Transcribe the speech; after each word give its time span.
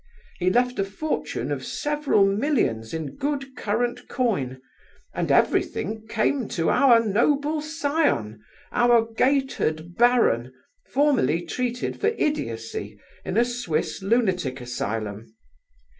He 0.39 0.49
left 0.49 0.79
a 0.79 0.83
fortune 0.83 1.51
of 1.51 1.63
several 1.63 2.25
millions 2.25 2.91
in 2.91 3.17
good 3.17 3.55
current 3.55 4.07
coin, 4.07 4.59
and 5.13 5.31
everything 5.31 6.07
came 6.07 6.47
to 6.57 6.71
our 6.71 6.99
noble 7.05 7.61
scion, 7.61 8.41
our 8.71 9.05
gaitered 9.15 9.95
baron, 9.97 10.55
formerly 10.87 11.43
treated 11.45 12.01
for 12.01 12.13
idiocy 12.17 12.97
in 13.23 13.37
a 13.37 13.45
Swiss 13.45 14.01
lunatic 14.01 14.59
asylum. 14.59 15.35